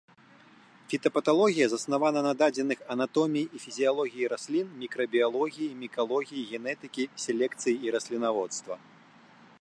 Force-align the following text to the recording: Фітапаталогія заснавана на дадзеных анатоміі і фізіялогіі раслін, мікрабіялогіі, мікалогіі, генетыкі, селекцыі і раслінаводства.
Фітапаталогія 0.91 1.65
заснавана 1.73 2.23
на 2.27 2.31
дадзеных 2.41 2.79
анатоміі 2.95 3.45
і 3.59 3.61
фізіялогіі 3.65 4.31
раслін, 4.33 4.67
мікрабіялогіі, 4.81 5.71
мікалогіі, 5.85 6.47
генетыкі, 6.55 7.03
селекцыі 7.27 7.77
і 7.87 7.99
раслінаводства. 7.99 8.75